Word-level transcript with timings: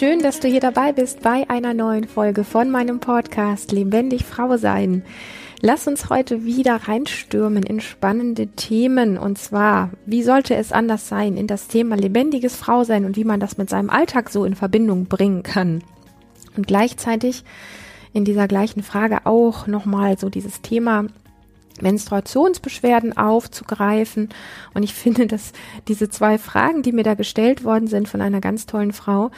Schön, 0.00 0.20
dass 0.20 0.40
du 0.40 0.48
hier 0.48 0.60
dabei 0.60 0.92
bist 0.92 1.20
bei 1.20 1.44
einer 1.50 1.74
neuen 1.74 2.08
Folge 2.08 2.42
von 2.42 2.70
meinem 2.70 3.00
Podcast 3.00 3.70
Lebendig 3.70 4.24
Frau 4.24 4.56
sein. 4.56 5.04
Lass 5.60 5.86
uns 5.86 6.08
heute 6.08 6.46
wieder 6.46 6.76
reinstürmen 6.88 7.64
in 7.64 7.82
spannende 7.82 8.46
Themen 8.46 9.18
und 9.18 9.36
zwar, 9.36 9.90
wie 10.06 10.22
sollte 10.22 10.54
es 10.54 10.72
anders 10.72 11.06
sein 11.06 11.36
in 11.36 11.46
das 11.46 11.68
Thema 11.68 11.96
lebendiges 11.96 12.56
Frausein 12.56 13.04
und 13.04 13.16
wie 13.16 13.24
man 13.24 13.40
das 13.40 13.58
mit 13.58 13.68
seinem 13.68 13.90
Alltag 13.90 14.30
so 14.30 14.46
in 14.46 14.54
Verbindung 14.54 15.04
bringen 15.04 15.42
kann. 15.42 15.84
Und 16.56 16.66
gleichzeitig 16.66 17.44
in 18.14 18.24
dieser 18.24 18.48
gleichen 18.48 18.82
Frage 18.82 19.26
auch 19.26 19.66
nochmal 19.66 20.18
so 20.18 20.30
dieses 20.30 20.62
Thema 20.62 21.08
Menstruationsbeschwerden 21.82 23.16
aufzugreifen. 23.16 24.28
Und 24.74 24.82
ich 24.82 24.94
finde, 24.94 25.26
dass 25.26 25.52
diese 25.88 26.08
zwei 26.08 26.38
Fragen, 26.38 26.82
die 26.82 26.92
mir 26.92 27.02
da 27.04 27.14
gestellt 27.14 27.64
worden 27.64 27.86
sind 27.86 28.08
von 28.08 28.20
einer 28.20 28.40
ganz 28.40 28.66
tollen 28.66 28.92
Frau, 28.92 29.30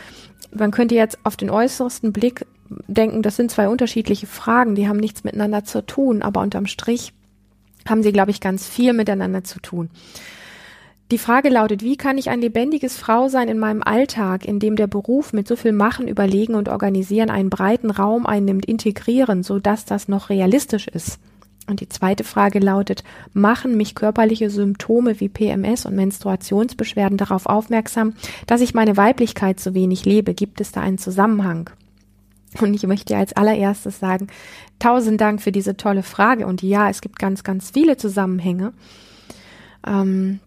man 0.55 0.71
könnte 0.71 0.95
jetzt 0.95 1.19
auf 1.25 1.37
den 1.37 1.51
äußersten 1.51 2.13
Blick 2.13 2.47
denken, 2.87 3.23
das 3.23 3.37
sind 3.37 3.51
zwei 3.51 3.69
unterschiedliche 3.69 4.27
Fragen, 4.27 4.75
die 4.75 4.89
haben 4.89 4.99
nichts 4.99 5.25
miteinander 5.25 5.65
zu 5.65 5.85
tun, 5.85 6.23
aber 6.23 6.41
unterm 6.41 6.67
Strich 6.67 7.13
haben 7.89 8.03
sie, 8.03 8.13
glaube 8.13 8.31
ich, 8.31 8.41
ganz 8.41 8.67
viel 8.67 8.93
miteinander 8.93 9.45
zu 9.45 9.61
tun. 9.61 9.91
Die 11.11 11.19
Frage 11.19 11.51
lautet, 11.51 11.83
wie 11.83 11.97
kann 11.97 12.17
ich 12.17 12.31
ein 12.31 12.41
lebendiges 12.41 12.97
Frau 12.97 13.29
sein 13.29 13.49
in 13.49 13.59
meinem 13.59 13.83
Alltag, 13.83 14.47
in 14.47 14.59
dem 14.59 14.77
der 14.77 14.87
Beruf 14.87 15.35
mit 15.35 15.47
so 15.47 15.57
viel 15.57 15.73
Machen, 15.73 16.09
Überlegen 16.09 16.55
und 16.55 16.71
Organisieren 16.71 17.29
einen 17.29 17.51
breiten 17.51 17.91
Raum 17.91 18.25
einnimmt, 18.25 18.65
integrieren, 18.65 19.43
so 19.43 19.59
dass 19.59 19.85
das 19.85 20.09
noch 20.09 20.31
realistisch 20.31 20.89
ist? 20.89 21.19
Und 21.73 21.81
die 21.81 21.89
zweite 21.89 22.23
Frage 22.23 22.59
lautet, 22.59 23.03
machen 23.33 23.79
mich 23.79 23.95
körperliche 23.95 24.51
Symptome 24.51 25.21
wie 25.21 25.31
PMS 25.31 25.87
und 25.87 25.97
Menstruationsbeschwerden 25.97 27.17
darauf 27.17 27.47
aufmerksam, 27.47 28.13
dass 28.47 28.61
ich 28.61 28.75
meine 28.75 28.99
Weiblichkeit 28.99 29.59
zu 29.59 29.73
wenig 29.73 30.05
lebe? 30.05 30.35
Gibt 30.35 30.61
es 30.61 30.71
da 30.71 30.83
einen 30.83 30.99
Zusammenhang? 30.99 31.71
Und 32.61 32.75
ich 32.75 32.87
möchte 32.87 33.17
als 33.17 33.33
allererstes 33.33 33.99
sagen, 33.99 34.27
tausend 34.81 35.19
Dank 35.23 35.41
für 35.41 35.51
diese 35.51 35.79
tolle 35.79 36.03
Frage. 36.03 36.47
Und 36.47 36.61
ja, 36.61 36.91
es 36.91 37.01
gibt 37.01 37.19
ganz, 37.19 37.43
ganz 37.43 37.71
viele 37.71 37.97
Zusammenhänge. 37.97 38.75
Ähm, 39.87 40.41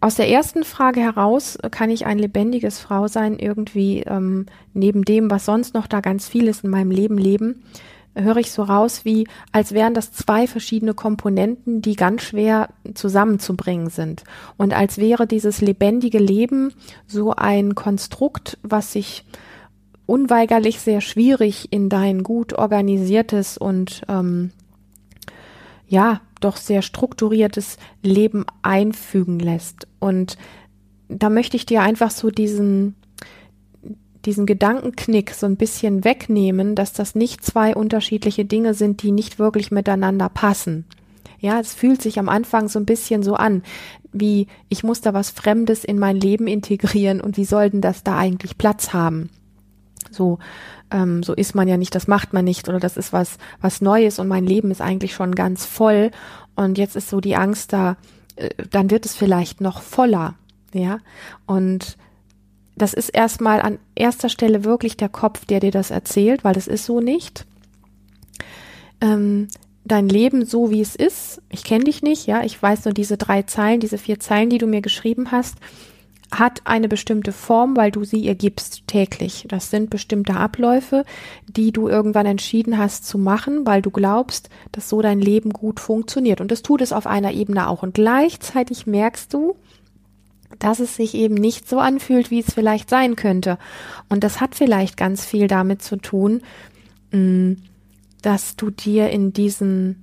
aus 0.00 0.14
der 0.14 0.28
ersten 0.28 0.62
Frage 0.62 1.00
heraus 1.00 1.58
kann 1.72 1.90
ich 1.90 2.06
ein 2.06 2.20
lebendiges 2.20 2.78
Frau 2.78 3.08
sein, 3.08 3.36
irgendwie 3.36 4.04
ähm, 4.06 4.46
neben 4.74 5.04
dem, 5.04 5.28
was 5.28 5.44
sonst 5.44 5.74
noch 5.74 5.88
da 5.88 6.00
ganz 6.00 6.28
viel 6.28 6.46
ist 6.46 6.62
in 6.62 6.70
meinem 6.70 6.92
Leben 6.92 7.18
leben 7.18 7.64
höre 8.14 8.38
ich 8.38 8.50
so 8.50 8.62
raus, 8.62 9.04
wie 9.04 9.26
als 9.52 9.72
wären 9.72 9.94
das 9.94 10.12
zwei 10.12 10.46
verschiedene 10.46 10.94
Komponenten, 10.94 11.82
die 11.82 11.94
ganz 11.94 12.22
schwer 12.22 12.70
zusammenzubringen 12.94 13.90
sind. 13.90 14.24
Und 14.56 14.72
als 14.72 14.98
wäre 14.98 15.26
dieses 15.26 15.60
lebendige 15.60 16.18
Leben 16.18 16.72
so 17.06 17.32
ein 17.34 17.74
Konstrukt, 17.74 18.58
was 18.62 18.92
sich 18.92 19.24
unweigerlich 20.06 20.80
sehr 20.80 21.00
schwierig 21.00 21.72
in 21.72 21.88
dein 21.88 22.24
gut 22.24 22.52
organisiertes 22.52 23.56
und 23.56 24.02
ähm, 24.08 24.50
ja, 25.86 26.20
doch 26.40 26.56
sehr 26.56 26.82
strukturiertes 26.82 27.76
Leben 28.02 28.44
einfügen 28.62 29.38
lässt. 29.38 29.86
Und 29.98 30.36
da 31.08 31.28
möchte 31.28 31.56
ich 31.56 31.66
dir 31.66 31.82
einfach 31.82 32.10
so 32.10 32.30
diesen 32.30 32.94
diesen 34.24 34.46
Gedankenknick 34.46 35.32
so 35.32 35.46
ein 35.46 35.56
bisschen 35.56 36.04
wegnehmen, 36.04 36.74
dass 36.74 36.92
das 36.92 37.14
nicht 37.14 37.44
zwei 37.44 37.74
unterschiedliche 37.74 38.44
Dinge 38.44 38.74
sind, 38.74 39.02
die 39.02 39.12
nicht 39.12 39.38
wirklich 39.38 39.70
miteinander 39.70 40.28
passen. 40.28 40.84
Ja, 41.38 41.58
es 41.58 41.72
fühlt 41.72 42.02
sich 42.02 42.18
am 42.18 42.28
Anfang 42.28 42.68
so 42.68 42.78
ein 42.78 42.84
bisschen 42.84 43.22
so 43.22 43.34
an, 43.34 43.62
wie 44.12 44.46
ich 44.68 44.84
muss 44.84 45.00
da 45.00 45.14
was 45.14 45.30
Fremdes 45.30 45.84
in 45.84 45.98
mein 45.98 46.16
Leben 46.16 46.46
integrieren 46.46 47.20
und 47.20 47.36
wie 47.38 47.46
soll 47.46 47.70
denn 47.70 47.80
das 47.80 48.04
da 48.04 48.18
eigentlich 48.18 48.58
Platz 48.58 48.92
haben? 48.92 49.30
So, 50.10 50.38
ähm, 50.90 51.22
so 51.22 51.34
ist 51.34 51.54
man 51.54 51.68
ja 51.68 51.76
nicht, 51.76 51.94
das 51.94 52.08
macht 52.08 52.32
man 52.32 52.44
nicht 52.44 52.68
oder 52.68 52.80
das 52.80 52.96
ist 52.96 53.12
was, 53.12 53.38
was 53.60 53.80
Neues 53.80 54.18
und 54.18 54.28
mein 54.28 54.44
Leben 54.44 54.70
ist 54.70 54.80
eigentlich 54.80 55.14
schon 55.14 55.34
ganz 55.34 55.64
voll 55.64 56.10
und 56.56 56.76
jetzt 56.76 56.96
ist 56.96 57.08
so 57.08 57.20
die 57.20 57.36
Angst 57.36 57.72
da, 57.72 57.96
äh, 58.36 58.50
dann 58.70 58.90
wird 58.90 59.06
es 59.06 59.14
vielleicht 59.14 59.60
noch 59.60 59.80
voller, 59.80 60.34
ja, 60.74 60.98
und 61.46 61.96
das 62.80 62.94
ist 62.94 63.10
erstmal 63.10 63.60
an 63.60 63.78
erster 63.94 64.28
Stelle 64.28 64.64
wirklich 64.64 64.96
der 64.96 65.08
Kopf, 65.08 65.44
der 65.44 65.60
dir 65.60 65.70
das 65.70 65.90
erzählt, 65.90 66.44
weil 66.44 66.56
es 66.56 66.66
ist 66.66 66.86
so 66.86 67.00
nicht. 67.00 67.46
Ähm, 69.00 69.48
dein 69.84 70.08
Leben 70.08 70.44
so, 70.44 70.70
wie 70.70 70.80
es 70.80 70.96
ist, 70.96 71.42
ich 71.50 71.64
kenne 71.64 71.84
dich 71.84 72.02
nicht, 72.02 72.26
ja, 72.26 72.42
ich 72.42 72.60
weiß 72.60 72.84
nur 72.84 72.94
diese 72.94 73.16
drei 73.16 73.42
Zeilen, 73.42 73.80
diese 73.80 73.98
vier 73.98 74.20
Zeilen, 74.20 74.50
die 74.50 74.58
du 74.58 74.66
mir 74.66 74.80
geschrieben 74.80 75.30
hast, 75.30 75.56
hat 76.32 76.62
eine 76.64 76.88
bestimmte 76.88 77.32
Form, 77.32 77.76
weil 77.76 77.90
du 77.90 78.04
sie 78.04 78.20
ihr 78.20 78.36
gibst 78.36 78.86
täglich. 78.86 79.46
Das 79.48 79.70
sind 79.70 79.90
bestimmte 79.90 80.34
Abläufe, 80.34 81.04
die 81.48 81.72
du 81.72 81.88
irgendwann 81.88 82.26
entschieden 82.26 82.78
hast 82.78 83.06
zu 83.06 83.18
machen, 83.18 83.66
weil 83.66 83.82
du 83.82 83.90
glaubst, 83.90 84.48
dass 84.70 84.88
so 84.88 85.02
dein 85.02 85.20
Leben 85.20 85.50
gut 85.50 85.80
funktioniert. 85.80 86.40
Und 86.40 86.52
das 86.52 86.62
tut 86.62 86.82
es 86.82 86.92
auf 86.92 87.06
einer 87.08 87.32
Ebene 87.32 87.68
auch. 87.68 87.82
Und 87.82 87.94
gleichzeitig 87.94 88.86
merkst 88.86 89.34
du, 89.34 89.56
dass 90.58 90.80
es 90.80 90.96
sich 90.96 91.14
eben 91.14 91.34
nicht 91.34 91.68
so 91.68 91.78
anfühlt, 91.78 92.30
wie 92.30 92.40
es 92.40 92.52
vielleicht 92.52 92.90
sein 92.90 93.16
könnte. 93.16 93.58
Und 94.08 94.24
das 94.24 94.40
hat 94.40 94.54
vielleicht 94.54 94.96
ganz 94.96 95.24
viel 95.24 95.46
damit 95.46 95.82
zu 95.82 95.96
tun, 95.96 96.42
mm, 97.12 97.54
dass 98.22 98.56
du 98.56 98.70
dir 98.70 99.10
in 99.10 99.32
diesem 99.32 99.96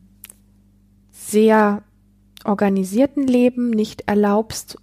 sehr 1.12 1.84
organisierten 2.46 3.28
Leben 3.28 3.70
nicht 3.70 4.04
erlaubst, 4.08 4.78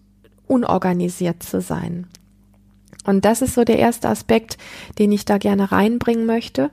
unorganisiert 0.47 1.43
zu 1.43 1.61
sein. 1.61 2.07
Und 3.05 3.25
das 3.25 3.43
ist 3.43 3.55
so 3.55 3.65
der 3.65 3.79
erste 3.79 4.09
Aspekt, 4.09 4.59
den 4.99 5.13
ich 5.13 5.25
da 5.25 5.39
gerne 5.39 5.73
reinbringen 5.73 6.27
möchte, 6.27 6.71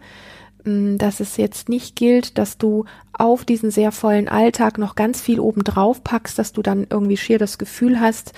dass 0.63 1.19
es 1.19 1.37
jetzt 1.37 1.69
nicht 1.69 1.95
gilt, 1.95 2.37
dass 2.37 2.57
du 2.57 2.85
auf 3.13 3.45
diesen 3.45 3.71
sehr 3.71 3.91
vollen 3.91 4.27
Alltag 4.27 4.77
noch 4.77 4.95
ganz 4.95 5.21
viel 5.21 5.39
obendrauf 5.39 6.03
packst, 6.03 6.37
dass 6.37 6.53
du 6.53 6.61
dann 6.61 6.87
irgendwie 6.89 7.17
schier 7.17 7.39
das 7.39 7.57
Gefühl 7.57 7.99
hast, 7.99 8.33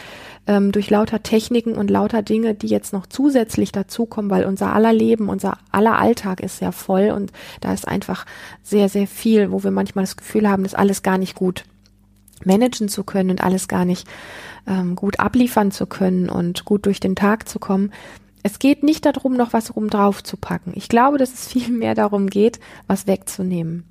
ähm, 0.48 0.72
durch 0.72 0.90
lauter 0.90 1.24
Techniken 1.24 1.76
und 1.76 1.90
lauter 1.90 2.22
Dinge, 2.22 2.54
die 2.54 2.68
jetzt 2.68 2.94
noch 2.94 3.06
zusätzlich 3.06 3.72
dazukommen, 3.72 4.32
weil 4.32 4.46
unser 4.46 4.74
aller 4.74 4.94
Leben, 4.94 5.30
unser 5.30 5.58
aller 5.72 6.00
Alltag 6.00 6.42
ist 6.42 6.58
sehr 6.58 6.72
voll 6.72 7.12
und 7.12 7.32
da 7.62 7.74
ist 7.74 7.88
einfach 7.88 8.26
sehr, 8.62 8.90
sehr 8.90 9.08
viel, 9.08 9.52
wo 9.52 9.64
wir 9.64 9.72
manchmal 9.72 10.04
das 10.04 10.18
Gefühl 10.18 10.50
haben, 10.50 10.64
das 10.64 10.76
alles 10.76 11.04
gar 11.04 11.18
nicht 11.18 11.36
gut 11.36 11.66
managen 12.46 12.90
zu 12.90 13.04
können 13.04 13.30
und 13.30 13.42
alles 13.42 13.68
gar 13.68 13.86
nicht 13.86 14.08
ähm, 14.68 14.96
gut 14.96 15.20
abliefern 15.20 15.72
zu 15.72 15.86
können 15.86 16.30
und 16.30 16.66
gut 16.66 16.86
durch 16.86 17.00
den 17.00 17.16
Tag 17.16 17.48
zu 17.48 17.60
kommen. 17.60 17.92
Es 18.44 18.60
geht 18.60 18.84
nicht 18.84 19.06
darum, 19.06 19.34
noch 19.36 19.54
was 19.54 19.76
rum 19.76 19.90
drauf 19.90 20.22
zu 20.24 20.36
packen. 20.36 20.74
Ich 20.76 20.90
glaube, 20.90 21.18
dass 21.18 21.34
es 21.34 21.48
viel 21.48 21.70
mehr 21.70 21.96
darum 21.96 22.28
geht, 22.28 22.60
was 22.88 23.08
wegzunehmen. 23.08 23.86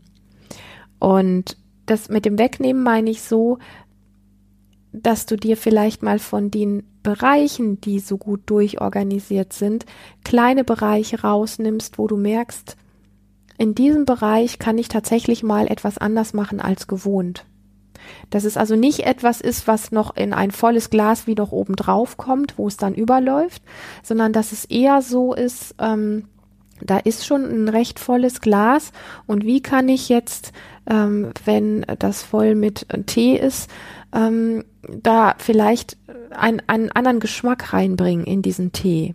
Und 0.98 1.56
das 1.86 2.08
mit 2.08 2.26
dem 2.26 2.38
Wegnehmen 2.38 2.82
meine 2.82 3.10
ich 3.10 3.22
so, 3.22 3.58
dass 4.92 5.24
du 5.24 5.36
dir 5.36 5.56
vielleicht 5.56 6.02
mal 6.02 6.18
von 6.18 6.50
den 6.50 6.84
Bereichen, 7.02 7.80
die 7.80 7.98
so 7.98 8.18
gut 8.18 8.42
durchorganisiert 8.46 9.52
sind, 9.54 9.86
kleine 10.22 10.64
Bereiche 10.64 11.22
rausnimmst, 11.22 11.98
wo 11.98 12.06
du 12.06 12.16
merkst, 12.16 12.76
in 13.58 13.74
diesem 13.74 14.04
Bereich 14.04 14.58
kann 14.58 14.76
ich 14.78 14.88
tatsächlich 14.88 15.42
mal 15.42 15.66
etwas 15.66 15.98
anders 15.98 16.34
machen 16.34 16.60
als 16.60 16.86
gewohnt. 16.86 17.46
Dass 18.30 18.44
es 18.44 18.56
also 18.56 18.76
nicht 18.76 19.00
etwas 19.00 19.40
ist, 19.40 19.66
was 19.66 19.92
noch 19.92 20.16
in 20.16 20.32
ein 20.32 20.50
volles 20.50 20.90
Glas 20.90 21.26
wie 21.26 21.34
noch 21.34 21.52
oben 21.52 21.76
drauf 21.76 22.16
kommt, 22.16 22.58
wo 22.58 22.68
es 22.68 22.76
dann 22.76 22.94
überläuft, 22.94 23.62
sondern 24.02 24.32
dass 24.32 24.52
es 24.52 24.64
eher 24.64 25.02
so 25.02 25.34
ist, 25.34 25.74
ähm, 25.78 26.24
da 26.84 26.98
ist 26.98 27.26
schon 27.26 27.44
ein 27.44 27.68
recht 27.68 27.98
volles 27.98 28.40
Glas 28.40 28.92
und 29.26 29.44
wie 29.44 29.60
kann 29.62 29.88
ich 29.88 30.08
jetzt, 30.08 30.52
ähm, 30.86 31.30
wenn 31.44 31.86
das 31.98 32.22
voll 32.22 32.54
mit 32.54 32.86
Tee 33.06 33.36
ist, 33.36 33.70
ähm, 34.12 34.64
da 34.88 35.34
vielleicht 35.38 35.96
ein, 36.30 36.62
einen 36.66 36.90
anderen 36.90 37.20
Geschmack 37.20 37.72
reinbringen 37.72 38.26
in 38.26 38.42
diesen 38.42 38.72
Tee. 38.72 39.14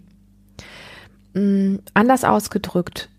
Ähm, 1.35 1.79
anders 1.93 2.23
ausgedrückt, 2.23 3.09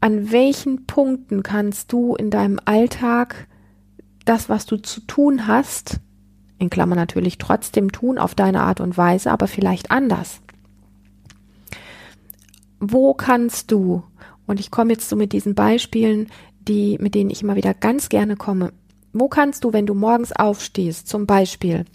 an 0.00 0.30
welchen 0.30 0.86
Punkten 0.86 1.42
kannst 1.42 1.92
du 1.92 2.14
in 2.16 2.30
deinem 2.30 2.60
Alltag 2.64 3.46
das, 4.26 4.48
was 4.48 4.66
du 4.66 4.76
zu 4.76 5.00
tun 5.00 5.46
hast, 5.46 6.00
in 6.58 6.70
Klammern 6.70 6.98
natürlich 6.98 7.38
trotzdem 7.38 7.92
tun 7.92 8.18
auf 8.18 8.34
deine 8.34 8.62
Art 8.62 8.80
und 8.80 8.96
Weise, 8.96 9.30
aber 9.30 9.46
vielleicht 9.46 9.90
anders. 9.90 10.40
Wo 12.78 13.14
kannst 13.14 13.70
du, 13.70 14.04
und 14.46 14.60
ich 14.60 14.70
komme 14.70 14.92
jetzt 14.92 15.08
so 15.08 15.16
mit 15.16 15.32
diesen 15.32 15.54
Beispielen, 15.54 16.28
die, 16.68 16.98
mit 17.00 17.14
denen 17.14 17.30
ich 17.30 17.42
immer 17.42 17.56
wieder 17.56 17.74
ganz 17.74 18.08
gerne 18.08 18.36
komme, 18.36 18.72
wo 19.12 19.28
kannst 19.28 19.64
du, 19.64 19.72
wenn 19.72 19.86
du 19.86 19.94
morgens 19.94 20.32
aufstehst, 20.32 21.08
zum 21.08 21.26
Beispiel 21.26 21.86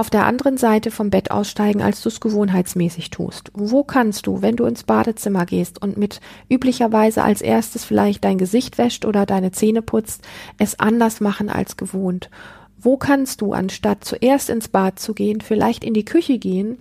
auf 0.00 0.08
der 0.08 0.24
anderen 0.24 0.56
Seite 0.56 0.90
vom 0.90 1.10
Bett 1.10 1.30
aussteigen, 1.30 1.82
als 1.82 2.00
du 2.00 2.08
es 2.08 2.20
gewohnheitsmäßig 2.20 3.10
tust? 3.10 3.50
Wo 3.52 3.84
kannst 3.84 4.26
du, 4.26 4.40
wenn 4.40 4.56
du 4.56 4.64
ins 4.64 4.84
Badezimmer 4.84 5.44
gehst 5.44 5.82
und 5.82 5.98
mit 5.98 6.22
üblicherweise 6.48 7.22
als 7.22 7.42
erstes 7.42 7.84
vielleicht 7.84 8.24
dein 8.24 8.38
Gesicht 8.38 8.78
wäscht 8.78 9.04
oder 9.04 9.26
deine 9.26 9.52
Zähne 9.52 9.82
putzt, 9.82 10.22
es 10.56 10.80
anders 10.80 11.20
machen 11.20 11.50
als 11.50 11.76
gewohnt? 11.76 12.30
Wo 12.78 12.96
kannst 12.96 13.42
du, 13.42 13.52
anstatt 13.52 14.02
zuerst 14.02 14.48
ins 14.48 14.68
Bad 14.68 14.98
zu 14.98 15.12
gehen, 15.12 15.42
vielleicht 15.42 15.84
in 15.84 15.92
die 15.92 16.06
Küche 16.06 16.38
gehen 16.38 16.78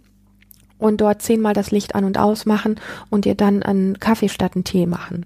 und 0.78 1.02
dort 1.02 1.22
zehnmal 1.22 1.54
das 1.54 1.72
Licht 1.72 1.96
an 1.96 2.06
und 2.06 2.18
ausmachen 2.18 2.80
und 3.10 3.26
dir 3.26 3.36
dann 3.36 3.64
einen 3.64 4.00
Kaffee 4.00 4.30
statt 4.30 4.54
einen 4.56 4.64
Tee 4.64 4.86
machen. 4.86 5.26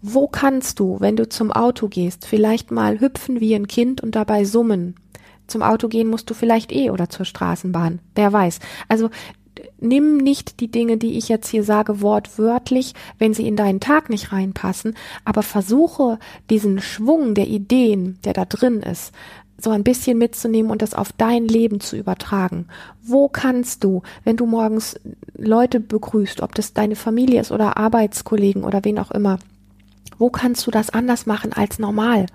Wo 0.00 0.26
kannst 0.26 0.80
du, 0.80 0.96
wenn 1.00 1.16
du 1.16 1.28
zum 1.28 1.52
Auto 1.52 1.88
gehst, 1.88 2.26
vielleicht 2.26 2.70
mal 2.70 2.98
hüpfen 2.98 3.40
wie 3.40 3.54
ein 3.54 3.68
Kind 3.68 4.00
und 4.00 4.14
dabei 4.14 4.46
summen? 4.46 4.94
Zum 5.50 5.62
Auto 5.62 5.88
gehen 5.88 6.08
musst 6.08 6.30
du 6.30 6.34
vielleicht 6.34 6.72
eh 6.72 6.90
oder 6.90 7.08
zur 7.08 7.26
Straßenbahn. 7.26 7.98
Wer 8.14 8.32
weiß. 8.32 8.60
Also 8.88 9.10
nimm 9.80 10.16
nicht 10.16 10.60
die 10.60 10.70
Dinge, 10.70 10.96
die 10.96 11.18
ich 11.18 11.28
jetzt 11.28 11.48
hier 11.48 11.64
sage, 11.64 12.00
wortwörtlich, 12.00 12.94
wenn 13.18 13.34
sie 13.34 13.46
in 13.46 13.56
deinen 13.56 13.80
Tag 13.80 14.10
nicht 14.10 14.32
reinpassen, 14.32 14.94
aber 15.24 15.42
versuche 15.42 16.18
diesen 16.48 16.80
Schwung 16.80 17.34
der 17.34 17.48
Ideen, 17.48 18.18
der 18.24 18.32
da 18.32 18.44
drin 18.44 18.80
ist, 18.80 19.12
so 19.58 19.70
ein 19.70 19.84
bisschen 19.84 20.16
mitzunehmen 20.18 20.70
und 20.70 20.82
das 20.82 20.94
auf 20.94 21.12
dein 21.12 21.46
Leben 21.46 21.80
zu 21.80 21.96
übertragen. 21.96 22.66
Wo 23.02 23.28
kannst 23.28 23.84
du, 23.84 24.02
wenn 24.24 24.36
du 24.36 24.46
morgens 24.46 24.98
Leute 25.36 25.80
begrüßt, 25.80 26.40
ob 26.40 26.54
das 26.54 26.72
deine 26.72 26.96
Familie 26.96 27.40
ist 27.40 27.52
oder 27.52 27.76
Arbeitskollegen 27.76 28.64
oder 28.64 28.84
wen 28.84 28.98
auch 28.98 29.10
immer, 29.10 29.38
wo 30.18 30.30
kannst 30.30 30.66
du 30.66 30.70
das 30.70 30.90
anders 30.90 31.26
machen 31.26 31.52
als 31.52 31.78
normal? 31.78 32.26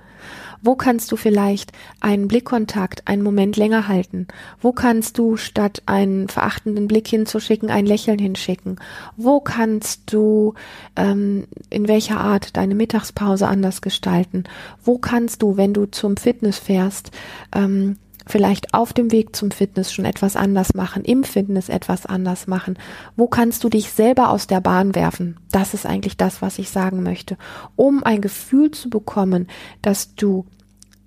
Wo 0.62 0.76
kannst 0.76 1.12
du 1.12 1.16
vielleicht 1.16 1.72
einen 2.00 2.28
Blickkontakt 2.28 3.08
einen 3.08 3.22
Moment 3.22 3.58
länger 3.58 3.88
halten? 3.88 4.28
Wo 4.60 4.72
kannst 4.72 5.20
du 5.20 5.38
statt 5.38 5.84
einen 5.86 6.28
verachtenden 6.28 6.88
Blick 6.88 7.08
hinzuschicken, 7.08 7.70
ein 7.70 7.86
Lächeln 7.86 8.18
hinschicken? 8.18 8.80
Wo 9.16 9.40
kannst 9.40 10.12
du 10.12 10.56
ähm, 10.96 11.46
in 11.70 11.88
welcher 11.88 12.20
Art 12.20 12.58
deine 12.58 12.74
Mittagspause 12.74 13.48
anders 13.48 13.82
gestalten? 13.82 14.46
Wo 14.84 14.98
kannst 14.98 15.44
du, 15.44 15.56
wenn 15.58 15.74
du 15.74 15.86
zum 15.86 16.18
Fitness 16.18 16.58
fährst, 16.58 17.12
ähm, 17.54 17.98
vielleicht 18.26 18.74
auf 18.74 18.94
dem 18.94 19.12
Weg 19.12 19.36
zum 19.36 19.52
Fitness 19.52 19.94
schon 19.94 20.06
etwas 20.06 20.36
anders 20.36 20.74
machen, 20.74 21.04
im 21.04 21.24
Fitness 21.24 21.70
etwas 21.70 22.06
anders 22.06 22.48
machen? 22.48 22.78
Wo 23.16 23.28
kannst 23.28 23.64
du 23.64 23.70
dich 23.70 23.92
selber 23.92 24.30
aus 24.30 24.48
der 24.48 24.62
Bahn 24.62 24.96
werfen? 24.96 25.38
Das 25.52 25.74
ist 25.74 25.86
eigentlich 25.86 26.18
das, 26.18 26.42
was 26.42 26.60
ich 26.60 26.70
sagen 26.70 27.04
möchte, 27.04 27.38
um 27.76 28.04
ein 28.04 28.22
Gefühl 28.22 28.72
zu 28.72 28.90
bekommen, 28.90 29.48
dass 29.82 30.16
du 30.16 30.46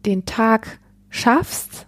den 0.06 0.25
Tag 0.25 0.79
schaffst, 1.11 1.87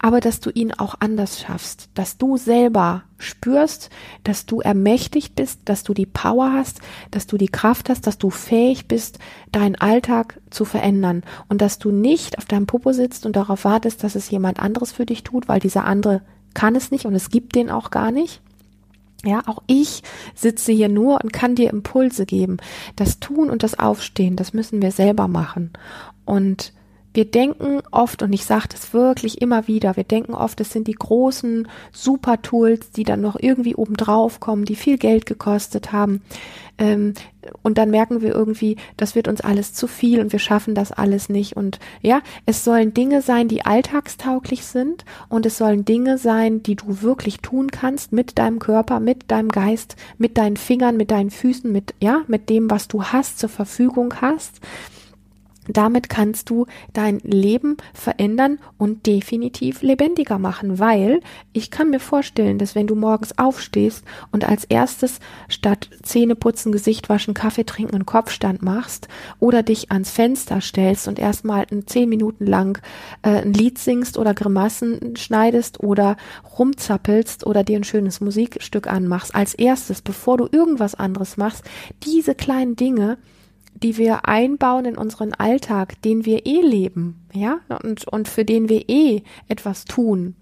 aber 0.00 0.20
dass 0.20 0.40
du 0.40 0.50
ihn 0.50 0.72
auch 0.72 0.96
anders 1.00 1.40
schaffst, 1.40 1.88
dass 1.94 2.18
du 2.18 2.36
selber 2.36 3.04
spürst, 3.18 3.90
dass 4.22 4.46
du 4.46 4.60
ermächtigt 4.60 5.34
bist, 5.34 5.60
dass 5.64 5.82
du 5.82 5.94
die 5.94 6.06
Power 6.06 6.52
hast, 6.52 6.80
dass 7.10 7.26
du 7.26 7.36
die 7.36 7.48
Kraft 7.48 7.88
hast, 7.88 8.06
dass 8.06 8.18
du 8.18 8.30
fähig 8.30 8.86
bist, 8.86 9.18
deinen 9.52 9.76
Alltag 9.76 10.40
zu 10.50 10.64
verändern 10.64 11.22
und 11.48 11.60
dass 11.60 11.78
du 11.78 11.90
nicht 11.90 12.38
auf 12.38 12.44
deinem 12.44 12.66
Popo 12.66 12.92
sitzt 12.92 13.26
und 13.26 13.36
darauf 13.36 13.64
wartest, 13.64 14.04
dass 14.04 14.14
es 14.14 14.30
jemand 14.30 14.60
anderes 14.60 14.92
für 14.92 15.06
dich 15.06 15.22
tut, 15.22 15.48
weil 15.48 15.60
dieser 15.60 15.84
andere 15.84 16.22
kann 16.54 16.76
es 16.76 16.90
nicht 16.90 17.06
und 17.06 17.14
es 17.14 17.30
gibt 17.30 17.54
den 17.54 17.70
auch 17.70 17.90
gar 17.90 18.10
nicht. 18.10 18.40
Ja, 19.24 19.42
auch 19.46 19.62
ich 19.66 20.02
sitze 20.34 20.72
hier 20.72 20.90
nur 20.90 21.20
und 21.22 21.32
kann 21.32 21.54
dir 21.54 21.70
Impulse 21.70 22.26
geben. 22.26 22.58
Das 22.94 23.20
Tun 23.20 23.48
und 23.48 23.62
das 23.62 23.78
Aufstehen, 23.78 24.36
das 24.36 24.52
müssen 24.52 24.82
wir 24.82 24.92
selber 24.92 25.28
machen. 25.28 25.72
Und 26.26 26.74
wir 27.14 27.24
denken 27.24 27.80
oft, 27.92 28.22
und 28.22 28.32
ich 28.32 28.44
sage 28.44 28.68
das 28.70 28.92
wirklich 28.92 29.40
immer 29.40 29.68
wieder, 29.68 29.96
wir 29.96 30.04
denken 30.04 30.34
oft, 30.34 30.60
es 30.60 30.72
sind 30.72 30.88
die 30.88 30.94
großen 30.94 31.68
Super-Tools, 31.92 32.90
die 32.90 33.04
dann 33.04 33.20
noch 33.20 33.36
irgendwie 33.40 33.76
obendrauf 33.76 34.40
kommen, 34.40 34.64
die 34.64 34.74
viel 34.74 34.98
Geld 34.98 35.24
gekostet 35.24 35.92
haben. 35.92 36.22
Ähm, 36.76 37.14
und 37.62 37.78
dann 37.78 37.90
merken 37.90 38.20
wir 38.20 38.34
irgendwie, 38.34 38.76
das 38.96 39.14
wird 39.14 39.28
uns 39.28 39.40
alles 39.40 39.74
zu 39.74 39.86
viel 39.86 40.20
und 40.20 40.32
wir 40.32 40.40
schaffen 40.40 40.74
das 40.74 40.90
alles 40.90 41.28
nicht. 41.28 41.56
Und 41.56 41.78
ja, 42.02 42.20
es 42.46 42.64
sollen 42.64 42.94
Dinge 42.94 43.22
sein, 43.22 43.46
die 43.46 43.64
alltagstauglich 43.64 44.64
sind 44.64 45.04
und 45.28 45.46
es 45.46 45.56
sollen 45.56 45.84
Dinge 45.84 46.18
sein, 46.18 46.64
die 46.64 46.74
du 46.74 47.02
wirklich 47.02 47.38
tun 47.38 47.70
kannst 47.70 48.12
mit 48.12 48.38
deinem 48.38 48.58
Körper, 48.58 48.98
mit 48.98 49.30
deinem 49.30 49.50
Geist, 49.50 49.94
mit 50.18 50.36
deinen 50.36 50.56
Fingern, 50.56 50.96
mit 50.96 51.12
deinen 51.12 51.30
Füßen, 51.30 51.70
mit, 51.70 51.94
ja, 52.00 52.22
mit 52.26 52.48
dem, 52.48 52.70
was 52.70 52.88
du 52.88 53.04
hast, 53.04 53.38
zur 53.38 53.50
Verfügung 53.50 54.14
hast 54.20 54.60
damit 55.68 56.08
kannst 56.08 56.50
du 56.50 56.66
dein 56.92 57.18
Leben 57.20 57.76
verändern 57.92 58.58
und 58.78 59.06
definitiv 59.06 59.82
lebendiger 59.82 60.38
machen, 60.38 60.78
weil 60.78 61.20
ich 61.52 61.70
kann 61.70 61.90
mir 61.90 62.00
vorstellen, 62.00 62.58
dass 62.58 62.74
wenn 62.74 62.86
du 62.86 62.94
morgens 62.94 63.38
aufstehst 63.38 64.04
und 64.32 64.48
als 64.48 64.64
erstes 64.64 65.20
statt 65.48 65.88
Zähne 66.02 66.34
putzen, 66.34 66.72
Gesicht 66.72 67.08
waschen, 67.08 67.34
Kaffee 67.34 67.64
trinken 67.64 67.94
einen 67.94 68.06
Kopfstand 68.06 68.62
machst 68.62 69.08
oder 69.38 69.62
dich 69.62 69.90
ans 69.90 70.10
Fenster 70.10 70.60
stellst 70.60 71.08
und 71.08 71.18
erstmal 71.18 71.66
zehn 71.86 72.08
Minuten 72.08 72.46
lang 72.46 72.80
äh, 73.22 73.42
ein 73.42 73.52
Lied 73.52 73.78
singst 73.78 74.18
oder 74.18 74.34
Grimassen 74.34 75.16
schneidest 75.16 75.80
oder 75.80 76.16
rumzappelst 76.58 77.46
oder 77.46 77.64
dir 77.64 77.78
ein 77.78 77.84
schönes 77.84 78.20
Musikstück 78.20 78.86
anmachst, 78.86 79.34
als 79.34 79.54
erstes, 79.54 80.02
bevor 80.02 80.38
du 80.38 80.48
irgendwas 80.50 80.94
anderes 80.94 81.36
machst, 81.36 81.64
diese 82.02 82.34
kleinen 82.34 82.76
Dinge, 82.76 83.18
die 83.74 83.96
wir 83.96 84.26
einbauen 84.28 84.84
in 84.84 84.96
unseren 84.96 85.34
Alltag, 85.34 86.00
den 86.02 86.24
wir 86.24 86.46
eh 86.46 86.60
leben, 86.60 87.26
ja, 87.32 87.60
und, 87.82 88.06
und 88.08 88.28
für 88.28 88.44
den 88.44 88.68
wir 88.68 88.88
eh 88.88 89.22
etwas 89.48 89.84
tun. 89.84 90.36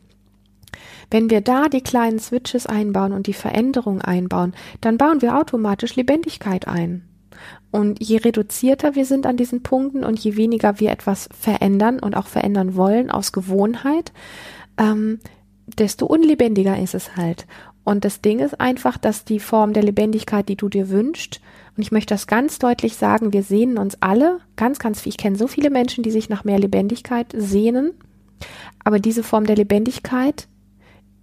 Wenn 1.10 1.28
wir 1.28 1.40
da 1.40 1.68
die 1.68 1.82
kleinen 1.82 2.18
Switches 2.18 2.66
einbauen 2.66 3.12
und 3.12 3.26
die 3.26 3.34
Veränderung 3.34 4.00
einbauen, 4.00 4.54
dann 4.80 4.96
bauen 4.96 5.20
wir 5.20 5.36
automatisch 5.36 5.96
Lebendigkeit 5.96 6.66
ein. 6.66 7.06
Und 7.70 8.02
je 8.02 8.18
reduzierter 8.18 8.94
wir 8.94 9.06
sind 9.06 9.26
an 9.26 9.36
diesen 9.36 9.62
Punkten 9.62 10.04
und 10.04 10.18
je 10.18 10.36
weniger 10.36 10.80
wir 10.80 10.90
etwas 10.90 11.28
verändern 11.38 11.98
und 11.98 12.16
auch 12.16 12.26
verändern 12.26 12.76
wollen 12.76 13.10
aus 13.10 13.32
Gewohnheit, 13.32 14.12
ähm, 14.78 15.20
desto 15.78 16.06
unlebendiger 16.06 16.78
ist 16.78 16.94
es 16.94 17.16
halt. 17.16 17.46
Und 17.84 18.04
das 18.04 18.20
Ding 18.20 18.38
ist 18.38 18.60
einfach, 18.60 18.96
dass 18.96 19.24
die 19.24 19.40
Form 19.40 19.72
der 19.72 19.82
Lebendigkeit, 19.82 20.48
die 20.48 20.56
du 20.56 20.68
dir 20.68 20.88
wünschst, 20.88 21.40
und 21.76 21.82
ich 21.82 21.92
möchte 21.92 22.14
das 22.14 22.26
ganz 22.26 22.58
deutlich 22.58 22.96
sagen, 22.96 23.32
wir 23.32 23.42
sehnen 23.42 23.78
uns 23.78 23.96
alle, 24.00 24.40
ganz, 24.56 24.78
ganz 24.78 25.00
viel. 25.00 25.10
Ich 25.10 25.16
kenne 25.16 25.36
so 25.36 25.46
viele 25.46 25.70
Menschen, 25.70 26.04
die 26.04 26.10
sich 26.10 26.28
nach 26.28 26.44
mehr 26.44 26.58
Lebendigkeit 26.58 27.32
sehnen. 27.34 27.92
Aber 28.84 28.98
diese 28.98 29.22
Form 29.22 29.46
der 29.46 29.56
Lebendigkeit, 29.56 30.48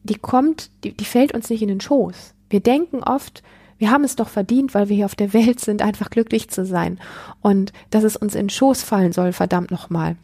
die 0.03 0.15
kommt, 0.15 0.71
die, 0.83 0.93
die 0.93 1.05
fällt 1.05 1.33
uns 1.33 1.49
nicht 1.49 1.61
in 1.61 1.67
den 1.67 1.81
Schoß. 1.81 2.33
Wir 2.49 2.61
denken 2.61 3.03
oft, 3.03 3.43
wir 3.77 3.91
haben 3.91 4.03
es 4.03 4.15
doch 4.15 4.29
verdient, 4.29 4.73
weil 4.73 4.89
wir 4.89 4.95
hier 4.95 5.05
auf 5.05 5.15
der 5.15 5.33
Welt 5.33 5.59
sind, 5.59 5.83
einfach 5.83 6.09
glücklich 6.09 6.49
zu 6.49 6.65
sein. 6.65 6.99
Und 7.41 7.71
dass 7.91 8.03
es 8.03 8.15
uns 8.15 8.33
in 8.33 8.45
den 8.45 8.49
Schoß 8.49 8.81
fallen 8.81 9.11
soll, 9.11 9.33
verdammt 9.33 9.69
nochmal. 9.69 10.15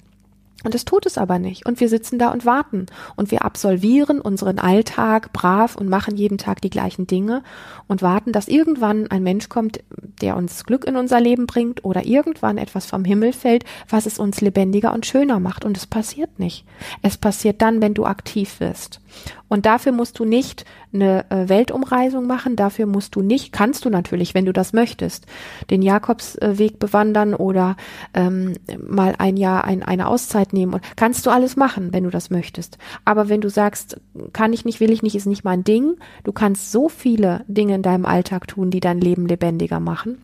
Und 0.63 0.73
es 0.73 0.85
tut 0.85 1.05
es 1.05 1.17
aber 1.17 1.37
nicht. 1.37 1.65
Und 1.65 1.79
wir 1.79 1.89
sitzen 1.89 2.17
da 2.17 2.31
und 2.31 2.45
warten. 2.45 2.87
Und 3.15 3.29
wir 3.29 3.45
absolvieren 3.45 4.19
unseren 4.19 4.57
Alltag 4.57 5.31
brav 5.31 5.75
und 5.75 5.89
machen 5.89 6.15
jeden 6.15 6.37
Tag 6.37 6.61
die 6.61 6.71
gleichen 6.71 7.05
Dinge 7.05 7.43
und 7.87 8.01
warten, 8.01 8.31
dass 8.31 8.47
irgendwann 8.47 9.07
ein 9.11 9.21
Mensch 9.21 9.47
kommt, 9.47 9.81
der 10.21 10.35
uns 10.35 10.63
Glück 10.63 10.85
in 10.85 10.95
unser 10.95 11.19
Leben 11.19 11.45
bringt 11.45 11.85
oder 11.85 12.05
irgendwann 12.05 12.57
etwas 12.57 12.87
vom 12.87 13.05
Himmel 13.05 13.33
fällt, 13.33 13.63
was 13.89 14.07
es 14.07 14.17
uns 14.17 14.41
lebendiger 14.41 14.93
und 14.93 15.05
schöner 15.05 15.39
macht. 15.39 15.65
Und 15.65 15.77
es 15.77 15.85
passiert 15.85 16.39
nicht. 16.39 16.65
Es 17.03 17.17
passiert 17.17 17.61
dann, 17.61 17.81
wenn 17.81 17.93
du 17.93 18.05
aktiv 18.05 18.59
wirst. 18.59 19.01
Und 19.47 19.65
dafür 19.65 19.91
musst 19.91 20.19
du 20.19 20.25
nicht 20.25 20.65
eine 20.93 21.29
äh, 21.29 21.49
Weltumreisung 21.49 22.25
machen, 22.25 22.55
dafür 22.55 22.85
musst 22.85 23.15
du 23.15 23.21
nicht, 23.21 23.51
kannst 23.51 23.85
du 23.85 23.89
natürlich, 23.89 24.33
wenn 24.33 24.45
du 24.45 24.53
das 24.53 24.73
möchtest, 24.73 25.25
den 25.69 25.81
Jakobsweg 25.81 26.79
bewandern 26.79 27.33
oder 27.33 27.75
ähm, 28.13 28.55
mal 28.85 29.15
ein 29.17 29.37
Jahr 29.37 29.65
ein, 29.65 29.83
eine 29.83 30.07
Auszeit 30.07 30.53
nehmen. 30.53 30.79
Kannst 30.95 31.25
du 31.25 31.29
alles 31.29 31.55
machen, 31.55 31.93
wenn 31.93 32.03
du 32.03 32.09
das 32.09 32.29
möchtest. 32.29 32.77
Aber 33.03 33.29
wenn 33.29 33.41
du 33.41 33.49
sagst, 33.49 33.99
kann 34.33 34.53
ich 34.53 34.65
nicht, 34.65 34.79
will 34.79 34.91
ich 34.91 35.03
nicht, 35.03 35.15
ist 35.15 35.27
nicht 35.27 35.43
mein 35.43 35.63
Ding, 35.63 35.97
du 36.23 36.31
kannst 36.31 36.71
so 36.71 36.89
viele 36.89 37.43
Dinge 37.47 37.75
in 37.75 37.81
deinem 37.81 38.05
Alltag 38.05 38.47
tun, 38.47 38.71
die 38.71 38.79
dein 38.79 38.99
Leben 38.99 39.27
lebendiger 39.27 39.79
machen. 39.79 40.21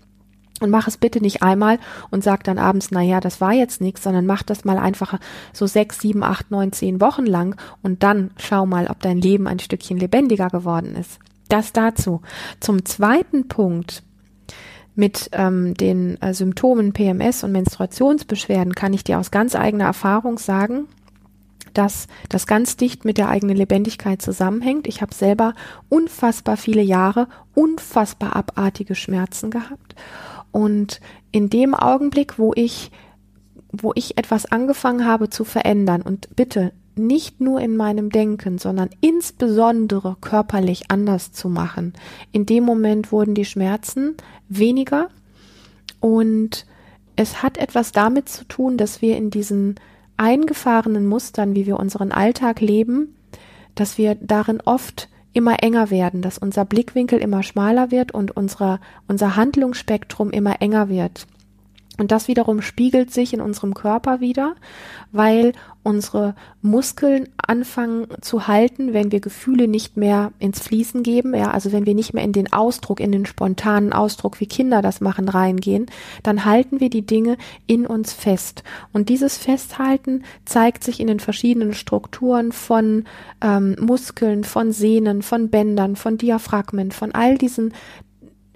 Und 0.61 0.69
mach 0.69 0.87
es 0.87 0.97
bitte 0.97 1.19
nicht 1.19 1.41
einmal 1.41 1.79
und 2.11 2.23
sag 2.23 2.43
dann 2.43 2.59
abends, 2.59 2.89
na 2.91 3.01
ja, 3.01 3.19
das 3.19 3.41
war 3.41 3.51
jetzt 3.51 3.81
nichts, 3.81 4.03
sondern 4.03 4.25
mach 4.25 4.43
das 4.43 4.63
mal 4.63 4.77
einfach 4.77 5.19
so 5.51 5.65
sechs, 5.65 5.99
sieben, 5.99 6.23
acht, 6.23 6.51
neun, 6.51 6.71
zehn 6.71 7.01
Wochen 7.01 7.25
lang 7.25 7.59
und 7.81 8.03
dann 8.03 8.31
schau 8.37 8.65
mal, 8.65 8.87
ob 8.87 8.99
dein 9.01 9.19
Leben 9.19 9.47
ein 9.47 9.59
Stückchen 9.59 9.97
lebendiger 9.97 10.49
geworden 10.49 10.95
ist. 10.95 11.19
Das 11.49 11.73
dazu. 11.73 12.21
Zum 12.59 12.85
zweiten 12.85 13.47
Punkt 13.47 14.03
mit 14.93 15.29
ähm, 15.33 15.73
den 15.73 16.21
äh, 16.21 16.33
Symptomen 16.33 16.93
PMS 16.93 17.43
und 17.43 17.51
Menstruationsbeschwerden 17.53 18.75
kann 18.75 18.93
ich 18.93 19.03
dir 19.03 19.19
aus 19.19 19.31
ganz 19.31 19.55
eigener 19.55 19.85
Erfahrung 19.85 20.37
sagen, 20.37 20.87
dass 21.73 22.07
das 22.29 22.47
ganz 22.47 22.77
dicht 22.77 23.05
mit 23.05 23.17
der 23.17 23.29
eigenen 23.29 23.55
Lebendigkeit 23.55 24.21
zusammenhängt. 24.21 24.87
Ich 24.87 25.01
habe 25.01 25.13
selber 25.13 25.53
unfassbar 25.89 26.57
viele 26.57 26.81
Jahre 26.81 27.27
unfassbar 27.53 28.35
abartige 28.35 28.95
Schmerzen 28.95 29.51
gehabt 29.51 29.95
und 30.51 30.99
in 31.31 31.49
dem 31.49 31.73
Augenblick, 31.73 32.37
wo 32.37 32.53
ich, 32.55 32.91
wo 33.71 33.91
ich 33.95 34.17
etwas 34.17 34.51
angefangen 34.51 35.05
habe 35.05 35.29
zu 35.29 35.43
verändern 35.43 36.01
und 36.01 36.35
bitte 36.35 36.73
nicht 36.95 37.39
nur 37.39 37.61
in 37.61 37.77
meinem 37.77 38.09
Denken, 38.09 38.57
sondern 38.57 38.89
insbesondere 38.99 40.17
körperlich 40.19 40.91
anders 40.91 41.31
zu 41.31 41.49
machen, 41.49 41.93
in 42.31 42.45
dem 42.45 42.63
Moment 42.65 43.11
wurden 43.11 43.33
die 43.33 43.45
Schmerzen 43.45 44.15
weniger. 44.49 45.09
Und 45.99 46.65
es 47.15 47.41
hat 47.41 47.57
etwas 47.57 47.91
damit 47.91 48.27
zu 48.29 48.45
tun, 48.45 48.77
dass 48.77 49.01
wir 49.01 49.15
in 49.15 49.29
diesen 49.29 49.75
eingefahrenen 50.17 51.07
Mustern, 51.07 51.55
wie 51.55 51.65
wir 51.65 51.79
unseren 51.79 52.11
Alltag 52.11 52.61
leben, 52.61 53.15
dass 53.75 53.97
wir 53.97 54.15
darin 54.15 54.61
oft 54.61 55.09
immer 55.33 55.63
enger 55.63 55.89
werden, 55.89 56.21
dass 56.21 56.37
unser 56.37 56.65
Blickwinkel 56.65 57.19
immer 57.19 57.43
schmaler 57.43 57.91
wird 57.91 58.11
und 58.11 58.31
unsere, 58.35 58.79
unser 59.07 59.35
Handlungsspektrum 59.35 60.31
immer 60.31 60.61
enger 60.61 60.89
wird. 60.89 61.27
Und 61.97 62.11
das 62.11 62.27
wiederum 62.27 62.61
spiegelt 62.61 63.11
sich 63.11 63.33
in 63.33 63.41
unserem 63.41 63.73
Körper 63.73 64.21
wieder, 64.21 64.55
weil 65.11 65.51
unsere 65.83 66.35
Muskeln 66.61 67.27
anfangen 67.37 68.07
zu 68.21 68.47
halten, 68.47 68.93
wenn 68.93 69.11
wir 69.11 69.19
Gefühle 69.19 69.67
nicht 69.67 69.97
mehr 69.97 70.31
ins 70.39 70.59
Fließen 70.61 71.03
geben, 71.03 71.35
ja, 71.35 71.51
also 71.51 71.71
wenn 71.71 71.85
wir 71.85 71.95
nicht 71.95 72.13
mehr 72.13 72.23
in 72.23 72.33
den 72.33 72.53
Ausdruck, 72.53 72.99
in 72.99 73.11
den 73.11 73.25
spontanen 73.25 73.91
Ausdruck, 73.91 74.39
wie 74.39 74.45
Kinder 74.45 74.81
das 74.81 75.01
machen, 75.01 75.27
reingehen, 75.27 75.87
dann 76.23 76.45
halten 76.45 76.79
wir 76.79 76.89
die 76.89 77.05
Dinge 77.05 77.37
in 77.67 77.85
uns 77.85 78.13
fest. 78.13 78.63
Und 78.93 79.09
dieses 79.09 79.37
Festhalten 79.37 80.23
zeigt 80.45 80.83
sich 80.83 80.99
in 80.99 81.07
den 81.07 81.19
verschiedenen 81.19 81.73
Strukturen 81.73 82.51
von 82.51 83.05
ähm, 83.41 83.75
Muskeln, 83.79 84.43
von 84.43 84.71
Sehnen, 84.71 85.23
von 85.23 85.49
Bändern, 85.49 85.95
von 85.95 86.17
Diaphragmen, 86.17 86.91
von 86.91 87.11
all 87.13 87.37
diesen 87.37 87.73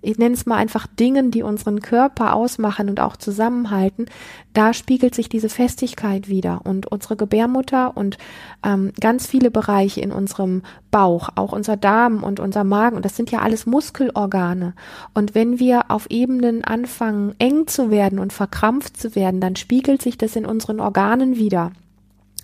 ich 0.06 0.18
nenne 0.18 0.36
es 0.36 0.46
mal 0.46 0.58
einfach 0.58 0.88
Dingen, 0.88 1.32
die 1.32 1.44
unseren 1.44 1.82
Körper 1.82 2.34
ausmachen 2.34 2.90
und 2.90 3.00
auch 3.00 3.18
zusammenhalten, 3.18 4.06
da 4.54 4.74
spiegelt 4.74 5.16
sich 5.16 5.30
diese 5.30 5.50
Festigkeit 5.50 6.30
wieder. 6.30 6.62
Und 6.64 6.88
unsere 6.92 7.16
Gebärmutter 7.16 7.96
und 7.98 8.18
ähm, 8.64 8.92
ganz 9.00 9.28
viele 9.28 9.52
Bereiche 9.52 10.02
in 10.02 10.12
unserem 10.12 10.62
Bauch, 10.92 11.30
auch 11.36 11.52
unser 11.52 11.78
Darm 11.78 12.24
und 12.24 12.40
unser 12.40 12.64
Magen, 12.64 13.02
das 13.02 13.16
sind 13.16 13.32
ja 13.32 13.40
alles 13.40 13.66
Muskelorgane. 13.66 14.74
Und 15.14 15.36
wenn 15.36 15.60
wir 15.60 15.92
auf 15.92 16.08
Ebenen 16.10 16.64
anfangen, 16.64 17.36
eng 17.40 17.68
zu 17.68 17.92
werden 17.92 18.20
und 18.20 18.32
verkrampft 18.32 18.98
zu 18.98 19.16
werden, 19.16 19.42
dann 19.42 19.56
spiegelt 19.56 20.02
sich 20.02 20.18
das 20.18 20.36
in 20.36 20.46
unseren 20.46 20.80
Organen 20.80 21.36
wieder. 21.36 21.72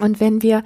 Und 0.02 0.20
wenn 0.20 0.42
wir 0.42 0.64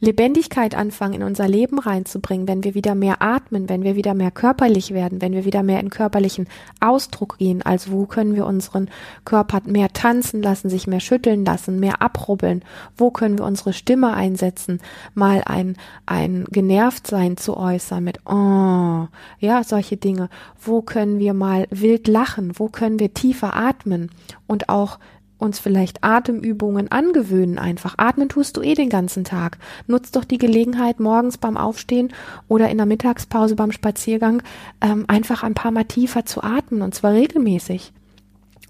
Lebendigkeit 0.00 0.74
anfangen, 0.74 1.14
in 1.14 1.22
unser 1.22 1.48
Leben 1.48 1.78
reinzubringen, 1.78 2.46
wenn 2.46 2.64
wir 2.64 2.74
wieder 2.74 2.94
mehr 2.94 3.20
atmen, 3.20 3.68
wenn 3.68 3.82
wir 3.82 3.96
wieder 3.96 4.14
mehr 4.14 4.30
körperlich 4.30 4.94
werden, 4.94 5.20
wenn 5.20 5.32
wir 5.32 5.44
wieder 5.44 5.62
mehr 5.62 5.80
in 5.80 5.90
körperlichen 5.90 6.48
Ausdruck 6.80 7.38
gehen, 7.38 7.62
also 7.62 7.92
wo 7.92 8.06
können 8.06 8.34
wir 8.34 8.46
unseren 8.46 8.88
Körper 9.24 9.60
mehr 9.66 9.92
tanzen 9.92 10.40
lassen, 10.40 10.70
sich 10.70 10.86
mehr 10.86 11.00
schütteln 11.00 11.44
lassen, 11.44 11.80
mehr 11.80 12.00
abrubbeln, 12.00 12.62
wo 12.96 13.10
können 13.10 13.38
wir 13.38 13.44
unsere 13.44 13.72
Stimme 13.72 14.14
einsetzen, 14.14 14.80
mal 15.14 15.42
ein, 15.44 15.76
ein 16.06 16.44
Genervtsein 16.50 17.36
zu 17.36 17.56
äußern 17.56 18.04
mit, 18.04 18.20
oh, 18.26 19.08
ja, 19.40 19.64
solche 19.64 19.96
Dinge, 19.96 20.28
wo 20.60 20.80
können 20.82 21.18
wir 21.18 21.34
mal 21.34 21.66
wild 21.70 22.08
lachen, 22.08 22.52
wo 22.54 22.68
können 22.68 23.00
wir 23.00 23.12
tiefer 23.14 23.56
atmen? 23.56 24.10
Und 24.46 24.68
auch 24.68 24.98
uns 25.38 25.58
vielleicht 25.58 26.04
Atemübungen 26.04 26.90
angewöhnen 26.90 27.58
einfach. 27.58 27.94
Atmen 27.96 28.28
tust 28.28 28.56
du 28.56 28.62
eh 28.62 28.74
den 28.74 28.90
ganzen 28.90 29.24
Tag. 29.24 29.58
Nutz 29.86 30.10
doch 30.10 30.24
die 30.24 30.38
Gelegenheit, 30.38 31.00
morgens 31.00 31.38
beim 31.38 31.56
Aufstehen 31.56 32.12
oder 32.48 32.68
in 32.68 32.76
der 32.76 32.86
Mittagspause 32.86 33.54
beim 33.54 33.72
Spaziergang 33.72 34.42
ähm, 34.80 35.04
einfach 35.08 35.42
ein 35.42 35.54
paar 35.54 35.70
Mal 35.70 35.84
tiefer 35.84 36.26
zu 36.26 36.42
atmen 36.42 36.82
und 36.82 36.94
zwar 36.94 37.12
regelmäßig. 37.12 37.92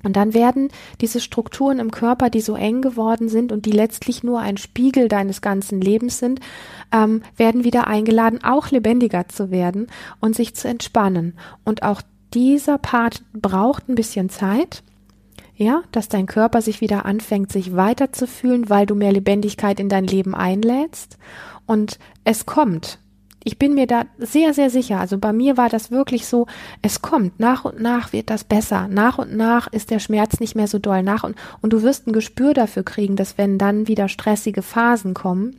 Und 0.04 0.16
dann 0.16 0.32
werden 0.32 0.68
diese 1.00 1.20
Strukturen 1.20 1.80
im 1.80 1.90
Körper, 1.90 2.30
die 2.30 2.40
so 2.40 2.54
eng 2.54 2.82
geworden 2.82 3.28
sind 3.28 3.50
und 3.50 3.66
die 3.66 3.72
letztlich 3.72 4.22
nur 4.22 4.38
ein 4.38 4.56
Spiegel 4.56 5.08
deines 5.08 5.40
ganzen 5.40 5.80
Lebens 5.80 6.18
sind, 6.18 6.40
ähm, 6.92 7.22
werden 7.36 7.64
wieder 7.64 7.88
eingeladen, 7.88 8.44
auch 8.44 8.70
lebendiger 8.70 9.28
zu 9.28 9.50
werden 9.50 9.88
und 10.20 10.36
sich 10.36 10.54
zu 10.54 10.68
entspannen. 10.68 11.34
Und 11.64 11.82
auch 11.82 12.00
dieser 12.32 12.78
Part 12.78 13.22
braucht 13.32 13.88
ein 13.88 13.96
bisschen 13.96 14.28
Zeit 14.28 14.82
ja, 15.58 15.82
dass 15.90 16.08
dein 16.08 16.26
Körper 16.26 16.62
sich 16.62 16.80
wieder 16.80 17.04
anfängt, 17.04 17.50
sich 17.50 17.74
weiterzufühlen, 17.74 18.70
weil 18.70 18.86
du 18.86 18.94
mehr 18.94 19.12
Lebendigkeit 19.12 19.80
in 19.80 19.88
dein 19.88 20.06
Leben 20.06 20.34
einlädst. 20.34 21.18
Und 21.66 21.98
es 22.24 22.46
kommt. 22.46 23.00
Ich 23.42 23.58
bin 23.58 23.74
mir 23.74 23.86
da 23.86 24.04
sehr, 24.18 24.54
sehr 24.54 24.70
sicher. 24.70 25.00
Also 25.00 25.18
bei 25.18 25.32
mir 25.32 25.56
war 25.56 25.68
das 25.68 25.90
wirklich 25.90 26.26
so, 26.26 26.46
es 26.80 27.02
kommt. 27.02 27.40
Nach 27.40 27.64
und 27.64 27.80
nach 27.80 28.12
wird 28.12 28.30
das 28.30 28.44
besser. 28.44 28.86
Nach 28.88 29.18
und 29.18 29.36
nach 29.36 29.66
ist 29.66 29.90
der 29.90 29.98
Schmerz 29.98 30.38
nicht 30.38 30.54
mehr 30.54 30.68
so 30.68 30.78
doll 30.78 31.02
nach 31.02 31.24
und, 31.24 31.34
und 31.60 31.72
du 31.72 31.82
wirst 31.82 32.06
ein 32.06 32.12
Gespür 32.12 32.54
dafür 32.54 32.84
kriegen, 32.84 33.16
dass 33.16 33.36
wenn 33.36 33.58
dann 33.58 33.88
wieder 33.88 34.08
stressige 34.08 34.62
Phasen 34.62 35.12
kommen, 35.12 35.58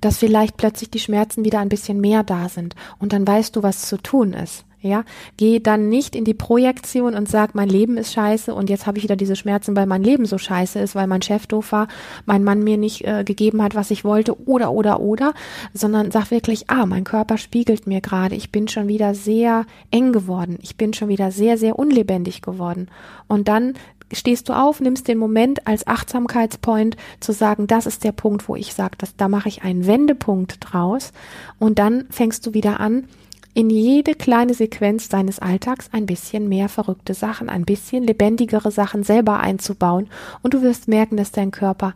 dass 0.00 0.18
vielleicht 0.18 0.56
plötzlich 0.56 0.90
die 0.90 1.00
Schmerzen 1.00 1.44
wieder 1.44 1.58
ein 1.58 1.68
bisschen 1.68 2.00
mehr 2.00 2.22
da 2.22 2.48
sind 2.48 2.74
und 2.98 3.12
dann 3.12 3.26
weißt 3.26 3.54
du, 3.56 3.62
was 3.62 3.82
zu 3.82 3.98
tun 3.98 4.32
ist. 4.32 4.64
Ja, 4.80 5.02
geh 5.36 5.58
dann 5.58 5.88
nicht 5.88 6.14
in 6.14 6.24
die 6.24 6.34
Projektion 6.34 7.16
und 7.16 7.28
sag, 7.28 7.56
mein 7.56 7.68
Leben 7.68 7.96
ist 7.96 8.12
scheiße 8.12 8.54
und 8.54 8.70
jetzt 8.70 8.86
habe 8.86 8.98
ich 8.98 9.04
wieder 9.04 9.16
diese 9.16 9.34
Schmerzen, 9.34 9.74
weil 9.74 9.86
mein 9.86 10.04
Leben 10.04 10.24
so 10.24 10.38
scheiße 10.38 10.78
ist, 10.78 10.94
weil 10.94 11.08
mein 11.08 11.20
Chef 11.20 11.48
doof 11.48 11.72
war, 11.72 11.88
mein 12.26 12.44
Mann 12.44 12.62
mir 12.62 12.76
nicht 12.76 13.04
äh, 13.04 13.24
gegeben 13.24 13.60
hat, 13.60 13.74
was 13.74 13.90
ich 13.90 14.04
wollte 14.04 14.40
oder 14.46 14.70
oder 14.70 15.00
oder, 15.00 15.34
sondern 15.74 16.12
sag 16.12 16.30
wirklich, 16.30 16.70
ah, 16.70 16.86
mein 16.86 17.02
Körper 17.02 17.38
spiegelt 17.38 17.88
mir 17.88 18.00
gerade, 18.00 18.36
ich 18.36 18.52
bin 18.52 18.68
schon 18.68 18.86
wieder 18.86 19.16
sehr 19.16 19.66
eng 19.90 20.12
geworden, 20.12 20.58
ich 20.62 20.76
bin 20.76 20.94
schon 20.94 21.08
wieder 21.08 21.32
sehr 21.32 21.58
sehr 21.58 21.76
unlebendig 21.76 22.40
geworden. 22.40 22.86
Und 23.26 23.48
dann 23.48 23.74
stehst 24.12 24.48
du 24.48 24.52
auf, 24.52 24.80
nimmst 24.80 25.08
den 25.08 25.18
Moment 25.18 25.66
als 25.66 25.88
Achtsamkeitspoint 25.88 26.96
zu 27.18 27.32
sagen, 27.32 27.66
das 27.66 27.86
ist 27.86 28.04
der 28.04 28.12
Punkt, 28.12 28.48
wo 28.48 28.54
ich 28.54 28.74
sage, 28.74 28.96
da 29.16 29.28
mache 29.28 29.48
ich 29.48 29.62
einen 29.62 29.86
Wendepunkt 29.86 30.58
draus 30.60 31.12
und 31.58 31.80
dann 31.80 32.06
fängst 32.10 32.46
du 32.46 32.54
wieder 32.54 32.80
an, 32.80 33.08
in 33.54 33.70
jede 33.70 34.14
kleine 34.14 34.54
Sequenz 34.54 35.08
deines 35.08 35.38
Alltags 35.38 35.90
ein 35.92 36.06
bisschen 36.06 36.48
mehr 36.48 36.68
verrückte 36.68 37.14
Sachen, 37.14 37.48
ein 37.48 37.64
bisschen 37.64 38.04
lebendigere 38.04 38.70
Sachen 38.70 39.02
selber 39.02 39.40
einzubauen. 39.40 40.08
Und 40.42 40.54
du 40.54 40.62
wirst 40.62 40.88
merken, 40.88 41.16
dass 41.16 41.32
dein 41.32 41.50
Körper 41.50 41.94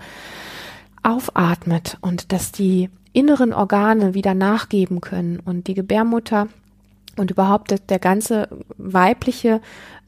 aufatmet 1.02 1.98
und 2.00 2.32
dass 2.32 2.52
die 2.52 2.90
inneren 3.12 3.52
Organe 3.52 4.14
wieder 4.14 4.34
nachgeben 4.34 5.00
können. 5.00 5.40
Und 5.44 5.66
die 5.66 5.74
Gebärmutter 5.74 6.48
und 7.16 7.30
überhaupt 7.30 7.74
der 7.88 7.98
ganze 7.98 8.48
weibliche 8.78 9.60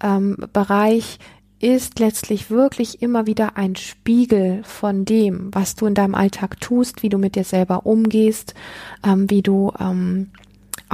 ähm, 0.03 0.37
Bereich 0.53 1.19
ist 1.61 1.99
letztlich 1.99 2.51
wirklich 2.51 3.01
immer 3.01 3.27
wieder 3.27 3.57
ein 3.57 3.77
Spiegel 3.77 4.63
von 4.65 5.05
dem, 5.05 5.49
was 5.55 5.75
du 5.75 5.87
in 5.87 5.95
deinem 5.95 6.15
Alltag 6.15 6.61
tust, 6.61 7.03
wie 7.03 7.09
du 7.09 7.17
mit 7.19 7.37
dir 7.37 7.45
selber 7.45 7.87
umgehst, 7.87 8.55
ähm, 9.03 9.31
wie 9.31 9.43
du 9.43 9.73
ähm, 9.79 10.31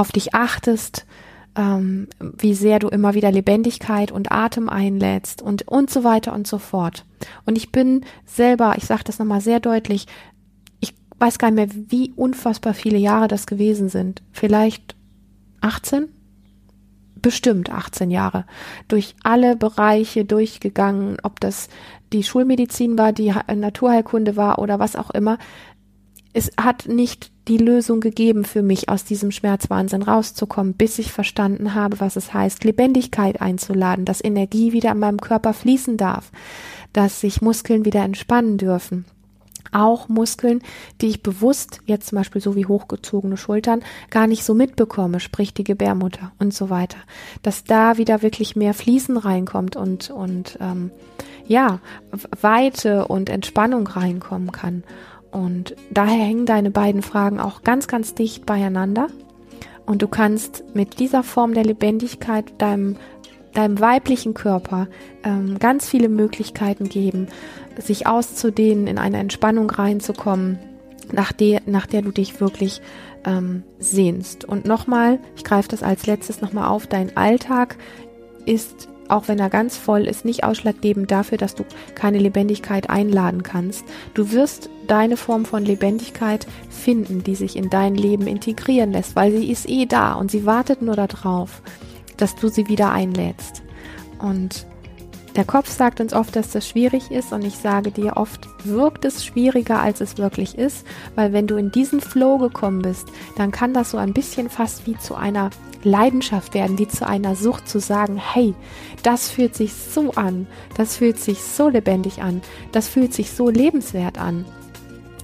auf 0.01 0.13
dich 0.13 0.35
achtest, 0.35 1.05
ähm, 1.57 2.09
wie 2.19 2.55
sehr 2.55 2.79
du 2.79 2.89
immer 2.89 3.13
wieder 3.13 3.31
Lebendigkeit 3.31 4.11
und 4.11 4.33
Atem 4.33 4.71
einlädst 4.71 5.43
und 5.43 5.69
und 5.69 5.91
so 5.91 6.05
weiter 6.05 6.33
und 6.33 6.47
so 6.47 6.57
fort. 6.57 7.05
Und 7.45 7.59
ich 7.59 7.71
bin 7.71 8.07
selber, 8.25 8.75
ich 8.79 8.87
sage 8.87 9.05
das 9.05 9.19
nochmal 9.19 9.43
sehr 9.43 9.61
deutlich, 9.61 10.07
ich 10.81 10.95
weiß 11.19 11.39
gar 11.39 11.51
nicht 11.51 11.75
mehr, 11.75 11.85
wie 11.91 12.13
unfassbar 12.17 12.73
viele 12.73 12.97
Jahre 12.97 13.29
das 13.29 13.47
gewesen 13.47 13.91
sind. 13.91 14.23
Vielleicht 14.33 14.97
18? 15.61 16.09
Bestimmt 17.17 17.71
18 17.71 18.11
Jahre. 18.11 18.47
Durch 18.89 19.15
alle 19.23 19.55
Bereiche 19.55 20.25
durchgegangen, 20.25 21.19
ob 21.23 21.41
das 21.41 21.69
die 22.15 22.23
Schulmedizin 22.23 22.97
war, 22.97 23.13
die 23.13 23.35
Naturheilkunde 23.55 24.37
war 24.37 24.59
oder 24.59 24.79
was 24.79 24.97
auch 24.97 25.11
immer. 25.11 25.37
Es 26.33 26.51
hat 26.57 26.87
nicht 26.87 27.33
die 27.49 27.59
Lösung 27.59 28.01
gegeben 28.01 28.45
für 28.45 28.63
mich, 28.63 28.89
aus 28.89 29.05
diesem 29.05 29.33
Schmerzwahnsinn 29.33 30.03
rauszukommen, 30.03 30.75
bis 30.75 30.99
ich 31.01 31.11
verstanden 31.11 31.75
habe, 31.75 31.99
was 31.99 32.15
es 32.15 32.33
heißt, 32.33 32.63
Lebendigkeit 32.63 33.41
einzuladen, 33.41 34.05
dass 34.05 34.23
Energie 34.23 34.73
wieder 34.73 34.93
in 34.93 35.01
meinem 35.01 35.21
Körper 35.21 35.53
fließen 35.53 35.97
darf, 35.97 36.31
dass 36.93 37.21
sich 37.21 37.43
Muskeln 37.43 37.85
wieder 37.85 38.03
entspannen 38.05 38.59
dürfen. 38.59 39.05
Auch 39.73 40.09
Muskeln, 40.09 40.63
die 41.01 41.09
ich 41.09 41.23
bewusst, 41.23 41.81
jetzt 41.87 42.09
zum 42.09 42.19
Beispiel 42.19 42.41
so 42.41 42.57
wie 42.57 42.67
hochgezogene 42.67 43.37
Schultern, 43.37 43.83
gar 44.11 44.27
nicht 44.27 44.45
so 44.45 44.55
mitbekomme, 44.55 45.21
sprich 45.21 45.55
die 45.55 45.65
Gebärmutter 45.65 46.33
und 46.39 46.53
so 46.53 46.71
weiter. 46.71 46.99
Dass 47.43 47.65
da 47.65 47.97
wieder 47.97 48.23
wirklich 48.23 48.57
mehr 48.57 48.75
Fließen 48.75 49.17
reinkommt 49.17 49.77
und, 49.77 50.11
und 50.11 50.59
ähm, 50.61 50.91
ja, 51.47 51.81
Weite 52.41 53.07
und 53.07 53.29
Entspannung 53.29 53.87
reinkommen 53.87 54.51
kann. 54.51 54.83
Und 55.31 55.77
daher 55.91 56.25
hängen 56.25 56.47
deine 56.47 56.71
beiden 56.71 57.03
Fragen 57.03 57.41
auch 57.41 57.63
ganz, 57.63 57.87
ganz 57.87 58.15
dicht 58.15 58.47
beieinander. 58.47 59.09
Und 59.87 60.03
du 60.03 60.09
kannst 60.09 60.65
mit 60.75 60.99
dieser 60.99 61.23
Form 61.23 61.55
der 61.55 61.65
Lebendigkeit 61.65 62.53
deinem, 62.59 62.97
deinem 63.55 63.81
weiblichen 63.81 64.35
Körper 64.35 64.89
ähm, 65.25 65.59
ganz 65.59 65.89
viele 65.89 66.09
Möglichkeiten 66.09 66.89
geben, 66.89 67.29
sich 67.79 68.07
auszudehnen, 68.07 68.87
in 68.87 68.99
eine 68.99 69.19
Entspannung 69.19 69.71
reinzukommen, 69.71 70.59
nach 71.13 71.33
der, 71.33 71.63
nach 71.67 71.87
der 71.87 72.03
du 72.03 72.13
dich 72.13 72.41
wirklich 72.41 72.81
ähm, 73.25 73.65
sehnst. 73.79 74.45
Und 74.45 74.65
nochmal, 74.65 75.19
ich 75.37 75.45
greife 75.45 75.69
das 75.69 75.83
als 75.83 76.07
letztes 76.07 76.41
nochmal 76.41 76.69
auf, 76.69 76.87
dein 76.87 77.17
Alltag 77.17 77.77
ist 78.47 78.89
auch 79.11 79.29
wenn 79.29 79.39
er 79.39 79.51
ganz 79.51 79.77
voll 79.77 80.03
ist, 80.03 80.25
nicht 80.25 80.45
ausschlaggebend 80.45 81.11
dafür, 81.11 81.39
dass 81.39 81.55
du 81.55 81.65
keine 81.95 82.19
Lebendigkeit 82.19 82.89
einladen 82.91 83.43
kannst. 83.43 83.85
Du 84.15 84.33
wirst 84.33 84.71
deine 84.87 85.17
Form 85.17 85.45
von 85.45 85.65
Lebendigkeit 85.65 86.47
finden, 86.69 87.23
die 87.23 87.35
sich 87.35 87.57
in 87.57 87.71
dein 87.71 87.95
Leben 87.95 88.27
integrieren 88.27 88.93
lässt, 88.93 89.17
weil 89.17 89.33
sie 89.33 89.51
ist 89.51 89.69
eh 89.69 89.87
da 89.87 90.15
und 90.15 90.31
sie 90.31 90.47
wartet 90.47 90.83
nur 90.83 90.97
darauf, 90.97 91.63
dass 92.17 92.35
du 92.37 92.49
sie 92.49 92.69
wieder 92.69 92.93
einlädst. 92.93 93.63
Und 94.19 94.67
Der 95.37 95.45
Kopf 95.45 95.71
sagt 95.71 96.01
uns 96.01 96.13
oft, 96.13 96.35
dass 96.35 96.51
das 96.51 96.69
schwierig 96.69 97.11
ist 97.11 97.33
und 97.33 97.45
ich 97.45 97.57
sage 97.57 97.93
dir, 97.93 98.17
oft 98.17 98.49
wirkt 98.65 99.05
es 99.05 99.25
schwieriger, 99.25 99.81
als 99.81 100.01
es 100.01 100.19
wirklich 100.19 100.59
ist, 100.59 100.85
weil 101.15 101.33
wenn 101.33 101.47
du 101.47 101.57
in 101.57 101.71
diesen 101.71 102.01
Flow 102.01 102.39
gekommen 102.39 102.83
bist, 102.83 103.09
dann 103.37 103.53
kann 103.53 103.73
das 103.73 103.93
so 103.93 103.99
ein 103.99 104.13
bisschen 104.13 104.51
fast 104.51 104.87
wie 104.87 104.99
zu 104.99 105.15
einer 105.15 105.51
Leidenschaft 105.85 106.53
werden, 106.55 106.79
wie 106.79 106.89
zu 106.89 107.07
einer 107.07 107.37
Sucht 107.37 107.69
zu 107.69 107.79
sagen, 107.79 108.17
hey, 108.17 108.55
das 109.03 109.31
fühlt 109.31 109.55
sich 109.55 109.73
so 109.73 110.11
an, 110.13 110.47
das 110.77 110.97
fühlt 110.97 111.19
sich 111.19 111.43
so 111.43 111.69
lebendig 111.69 112.23
an, 112.23 112.43
das 112.73 112.89
fühlt 112.89 113.15
sich 113.15 113.31
so 113.31 113.49
lebenswert 113.49 114.19
an. 114.19 114.45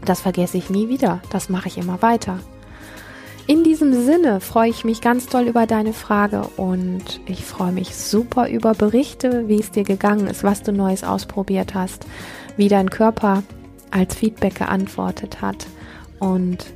Das 0.05 0.21
vergesse 0.21 0.57
ich 0.57 0.71
nie 0.71 0.89
wieder, 0.89 1.21
das 1.31 1.49
mache 1.49 1.69
ich 1.69 1.79
immer 1.79 2.01
weiter. 2.01 2.39
In 3.49 3.63
diesem 3.63 3.93
Sinne 3.93 4.41
freue 4.41 4.71
ich 4.71 4.85
mich 4.85 5.01
ganz 5.01 5.27
toll 5.27 5.45
über 5.45 5.67
deine 5.67 5.93
Frage 5.93 6.49
und 6.57 7.21
ich 7.27 7.45
freue 7.45 7.71
mich 7.71 7.95
super 7.95 8.49
über 8.49 8.75
Berichte, 8.75 9.47
wie 9.47 9.61
es 9.61 9.71
dir 9.71 9.85
gegangen 9.85 10.27
ist, 10.27 10.43
was 10.43 10.65
du 10.65 10.73
Neues 10.73 11.05
ausprobiert 11.05 11.73
hast, 11.73 12.07
wie 12.57 12.69
dein 12.69 12.91
Körper 12.91 13.45
als 13.93 14.17
Feedback 14.17 14.57
geantwortet 14.57 15.43
hat. 15.43 15.69
Und 16.19 16.67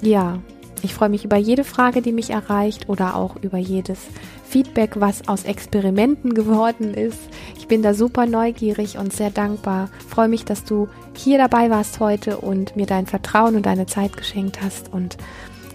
ja, 0.00 0.40
ich 0.82 0.94
freue 0.94 1.10
mich 1.10 1.24
über 1.24 1.36
jede 1.36 1.62
Frage, 1.62 2.02
die 2.02 2.10
mich 2.10 2.30
erreicht 2.30 2.88
oder 2.88 3.14
auch 3.14 3.36
über 3.36 3.58
jedes 3.58 4.00
Feedback, 4.48 4.92
was 4.96 5.28
aus 5.28 5.44
Experimenten 5.44 6.34
geworden 6.34 6.92
ist. 6.92 7.20
Ich 7.56 7.68
bin 7.68 7.82
da 7.82 7.94
super 7.94 8.26
neugierig 8.26 8.98
und 8.98 9.12
sehr 9.12 9.30
dankbar. 9.30 9.90
freue 10.08 10.28
mich, 10.28 10.44
dass 10.44 10.64
du 10.64 10.88
hier 11.16 11.38
dabei 11.38 11.70
warst 11.70 12.00
heute 12.00 12.38
und 12.38 12.74
mir 12.74 12.86
dein 12.86 13.06
Vertrauen 13.06 13.54
und 13.54 13.64
deine 13.64 13.86
Zeit 13.86 14.16
geschenkt 14.16 14.60
hast 14.60 14.92
und 14.92 15.16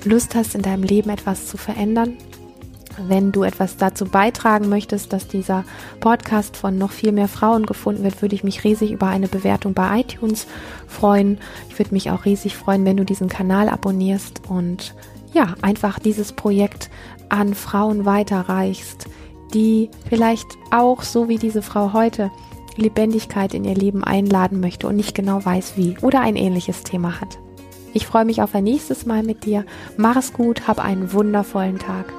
Lust 0.04 0.36
hast, 0.36 0.56
in 0.56 0.62
deinem 0.62 0.84
Leben 0.84 1.10
etwas 1.10 1.48
zu 1.48 1.58
verändern, 1.58 2.18
wenn 3.08 3.32
du 3.32 3.44
etwas 3.44 3.78
dazu 3.78 4.06
beitragen 4.06 4.70
möchtest, 4.70 5.14
dass 5.14 5.28
dieser 5.28 5.64
Podcast 6.00 6.58
von 6.58 6.78
noch 6.78 6.92
viel 6.92 7.12
mehr 7.12 7.28
Frauen 7.28 7.66
gefunden 7.66 8.04
wird, 8.04 8.22
würde 8.22 8.36
ich 8.36 8.44
mich 8.44 8.64
riesig 8.64 8.92
über 8.92 9.08
eine 9.08 9.28
Bewertung 9.28 9.74
bei 9.74 10.02
iTunes 10.02 10.48
freuen. 10.88 11.38
Ich 11.70 11.80
würde 11.80 11.94
mich 11.94 12.12
auch 12.12 12.26
riesig 12.26 12.58
freuen, 12.58 12.86
wenn 12.86 12.98
du 12.98 13.06
diesen 13.06 13.30
Kanal 13.30 13.70
abonnierst 13.70 14.42
und 14.50 14.94
ja, 15.34 15.56
einfach 15.62 16.00
dieses 16.00 16.34
Projekt 16.34 16.90
an 17.30 17.54
Frauen 17.54 18.06
weiterreichst, 18.06 19.08
die 19.54 19.90
vielleicht 20.10 20.48
auch, 20.72 21.04
so 21.04 21.30
wie 21.30 21.38
diese 21.38 21.62
Frau 21.62 21.94
heute, 21.94 22.32
Lebendigkeit 22.76 23.54
in 23.54 23.66
ihr 23.66 23.76
Leben 23.76 24.04
einladen 24.04 24.60
möchte 24.60 24.88
und 24.88 24.96
nicht 24.96 25.16
genau 25.16 25.44
weiß 25.44 25.74
wie 25.76 25.98
oder 26.02 26.22
ein 26.22 26.36
ähnliches 26.36 26.84
Thema 26.84 27.20
hat. 27.20 27.38
Ich 27.94 28.06
freue 28.06 28.26
mich 28.26 28.42
auf 28.42 28.56
ein 28.56 28.64
nächstes 28.64 29.06
Mal 29.06 29.24
mit 29.24 29.46
dir. 29.46 29.66
Mach 29.98 30.16
es 30.16 30.34
gut, 30.34 30.68
hab 30.68 30.80
einen 30.80 31.12
wundervollen 31.14 31.80
Tag. 31.80 32.14